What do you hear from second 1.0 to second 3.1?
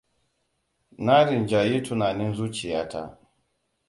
Na rinjayi tunanin zuciya ta.